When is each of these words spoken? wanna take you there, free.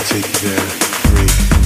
wanna 0.00 0.08
take 0.08 0.42
you 0.42 0.48
there, 0.48 0.58
free. 0.58 1.59